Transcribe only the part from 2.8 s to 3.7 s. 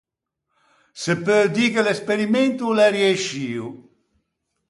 riescio.